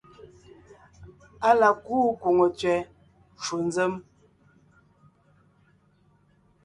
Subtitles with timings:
[1.47, 2.75] Á la kúu kwòŋo tsẅɛ
[3.35, 3.93] ncwò nzěm,